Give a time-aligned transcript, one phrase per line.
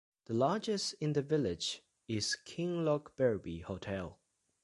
[0.25, 4.17] The largest in the village is Kinlochbervie Hotel.